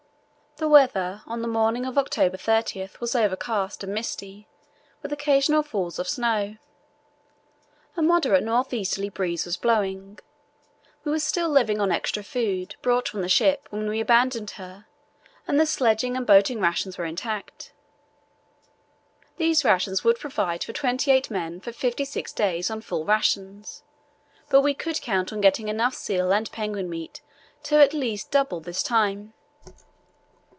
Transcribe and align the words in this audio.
The 0.57 0.67
weather 0.67 1.23
on 1.25 1.41
the 1.41 1.47
morning 1.47 1.87
of 1.87 1.97
October 1.97 2.37
30 2.37 2.87
was 2.99 3.15
overcast 3.15 3.83
and 3.83 3.93
misty, 3.95 4.47
with 5.01 5.11
occasional 5.11 5.63
falls 5.63 5.97
of 5.97 6.07
snow. 6.07 6.57
A 7.97 8.01
moderate 8.03 8.43
north 8.43 8.71
easterly 8.71 9.09
breeze 9.09 9.43
was 9.45 9.57
blowing. 9.57 10.19
We 11.03 11.11
were 11.11 11.17
still 11.17 11.49
living 11.49 11.81
on 11.81 11.91
extra 11.91 12.21
food, 12.23 12.75
brought 12.83 13.07
from 13.09 13.21
the 13.23 13.29
ship 13.29 13.65
when 13.71 13.89
we 13.89 13.99
abandoned 13.99 14.51
her, 14.51 14.85
and 15.47 15.59
the 15.59 15.65
sledging 15.65 16.15
and 16.15 16.27
boating 16.27 16.59
rations 16.59 16.95
were 16.95 17.05
intact. 17.05 17.73
These 19.37 19.65
rations 19.65 20.03
would 20.03 20.19
provide 20.19 20.63
for 20.63 20.73
twenty 20.73 21.09
eight 21.09 21.31
men 21.31 21.59
for 21.59 21.71
fifty 21.71 22.05
six 22.05 22.31
days 22.31 22.69
on 22.69 22.81
full 22.81 23.03
rations, 23.03 23.81
but 24.49 24.61
we 24.61 24.75
could 24.75 25.01
count 25.01 25.33
on 25.33 25.41
getting 25.41 25.69
enough 25.69 25.95
seal 25.95 26.31
and 26.31 26.51
penguin 26.51 26.87
meat 26.87 27.19
to 27.63 27.81
at 27.81 27.95
least 27.95 28.29
double 28.29 28.59
this 28.59 28.83
time. 28.83 29.33